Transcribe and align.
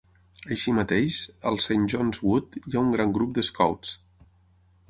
Així 0.53 0.71
mateix, 0.77 1.17
al 1.51 1.59
Saint 1.67 1.85
Johns 1.95 2.21
Wood 2.29 2.57
hi 2.63 2.73
ha 2.79 2.85
un 2.87 2.91
gran 2.97 3.15
grup 3.19 3.37
de 3.39 3.45
"scouts". 3.51 3.97